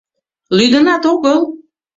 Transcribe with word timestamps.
—Лӱдынат 0.57 1.03
огыл? 1.13 1.39